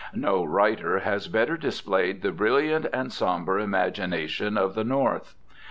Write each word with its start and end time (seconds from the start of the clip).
No 0.15 0.43
writer 0.43 1.01
has 1.01 1.27
better 1.27 1.55
displayed 1.57 2.23
the 2.23 2.31
brilliant 2.31 2.87
and 2.91 3.13
sombre 3.13 3.61
imagination 3.61 4.57
of 4.57 4.73
the 4.73 4.83
North. 4.83 5.35